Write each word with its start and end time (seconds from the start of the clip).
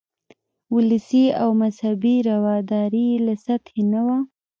ولسي 0.75 1.25
او 1.41 1.49
مذهبي 1.61 2.15
رواداري 2.29 3.03
یې 3.11 3.17
له 3.25 3.33
سطحې 3.45 3.81
نه 3.93 4.01
وه. 4.05 4.17